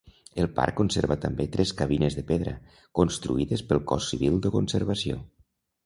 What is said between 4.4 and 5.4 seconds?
de Conservació.